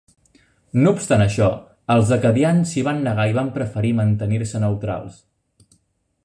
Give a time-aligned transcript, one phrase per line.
[0.85, 1.49] No obstant això,
[1.95, 5.21] els acadians s'hi van negar i van preferir mantenir-se neutrals.